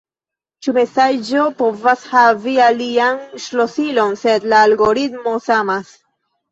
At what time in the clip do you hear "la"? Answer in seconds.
4.55-4.67